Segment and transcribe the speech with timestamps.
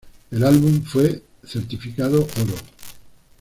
[0.31, 2.55] El álbum fue certificado oro.